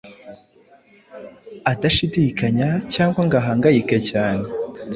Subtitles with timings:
[1.71, 4.45] adashidikanya cyangwa ngo ahangayike cyane